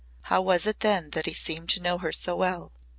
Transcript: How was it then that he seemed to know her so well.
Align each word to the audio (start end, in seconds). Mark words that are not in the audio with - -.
How 0.21 0.41
was 0.41 0.65
it 0.65 0.79
then 0.79 1.11
that 1.11 1.27
he 1.27 1.33
seemed 1.35 1.69
to 1.69 1.79
know 1.79 1.99
her 1.99 2.11
so 2.11 2.35
well. 2.35 2.73